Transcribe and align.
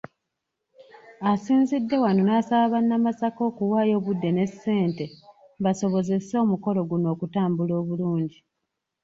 Asinzidde 1.31 1.95
wano 2.03 2.21
n’asaba 2.25 2.65
bannamasaka 2.73 3.41
okuwaayo 3.49 3.93
obudde 3.99 4.29
ne 4.33 4.45
ssente 4.51 5.05
basobozese 5.63 6.33
omukolo 6.43 6.79
guno 6.89 7.07
okutambula 7.13 7.73
obulungi. 7.81 8.39